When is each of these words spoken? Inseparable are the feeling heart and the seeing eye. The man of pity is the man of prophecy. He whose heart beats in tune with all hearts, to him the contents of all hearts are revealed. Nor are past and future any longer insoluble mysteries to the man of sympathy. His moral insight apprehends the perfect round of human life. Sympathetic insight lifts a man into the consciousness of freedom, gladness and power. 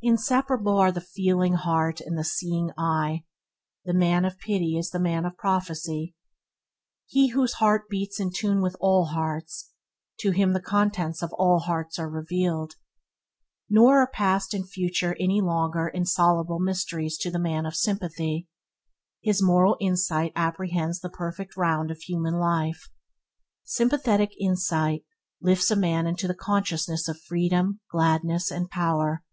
Inseparable 0.00 0.76
are 0.78 0.92
the 0.92 1.00
feeling 1.00 1.54
heart 1.54 2.00
and 2.00 2.16
the 2.16 2.22
seeing 2.22 2.70
eye. 2.78 3.24
The 3.84 3.92
man 3.92 4.24
of 4.24 4.38
pity 4.38 4.78
is 4.78 4.90
the 4.90 5.00
man 5.00 5.24
of 5.24 5.36
prophecy. 5.36 6.14
He 7.08 7.30
whose 7.30 7.54
heart 7.54 7.88
beats 7.88 8.20
in 8.20 8.30
tune 8.32 8.62
with 8.62 8.76
all 8.78 9.06
hearts, 9.06 9.70
to 10.20 10.30
him 10.30 10.52
the 10.52 10.60
contents 10.60 11.20
of 11.20 11.32
all 11.32 11.58
hearts 11.58 11.98
are 11.98 12.08
revealed. 12.08 12.74
Nor 13.68 13.98
are 13.98 14.06
past 14.06 14.54
and 14.54 14.70
future 14.70 15.16
any 15.18 15.40
longer 15.40 15.88
insoluble 15.88 16.60
mysteries 16.60 17.18
to 17.18 17.32
the 17.32 17.40
man 17.40 17.66
of 17.66 17.74
sympathy. 17.74 18.46
His 19.20 19.42
moral 19.42 19.76
insight 19.80 20.30
apprehends 20.36 21.00
the 21.00 21.10
perfect 21.10 21.56
round 21.56 21.90
of 21.90 21.98
human 22.02 22.34
life. 22.34 22.88
Sympathetic 23.64 24.30
insight 24.40 25.04
lifts 25.40 25.72
a 25.72 25.74
man 25.76 26.06
into 26.06 26.28
the 26.28 26.36
consciousness 26.36 27.08
of 27.08 27.18
freedom, 27.20 27.80
gladness 27.90 28.48
and 28.48 28.70
power. 28.70 29.24